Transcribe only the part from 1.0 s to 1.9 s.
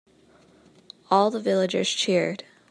All the villagers